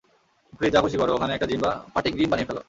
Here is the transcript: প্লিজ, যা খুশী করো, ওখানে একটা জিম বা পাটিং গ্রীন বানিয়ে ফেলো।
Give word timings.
প্লিজ, 0.59 0.71
যা 0.73 0.79
খুশী 0.81 0.97
করো, 0.97 1.11
ওখানে 1.15 1.33
একটা 1.33 1.45
জিম 1.45 1.59
বা 1.59 1.71
পাটিং 1.93 2.11
গ্রীন 2.13 2.29
বানিয়ে 2.29 2.47
ফেলো। 2.47 2.59